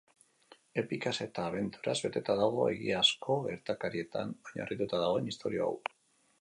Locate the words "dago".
2.41-2.65